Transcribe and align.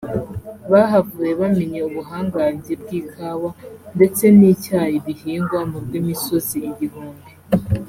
bahavuye 0.71 1.31
bamenye 1.39 1.79
ubuhangange 1.89 2.71
bw’Ikawa 2.81 3.49
ndetse 3.95 4.23
n’Icyayi 4.37 4.97
bihingwa 5.05 5.59
mu 5.69 5.77
rw’imisozi 5.85 6.57
igihumbi 6.69 7.27